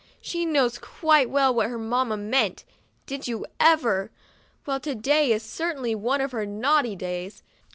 [0.19, 2.63] "She knows quite well what her mamma meant.
[3.05, 4.09] Did you ever!
[4.65, 7.43] Well, to day is certainly one of her naughty days.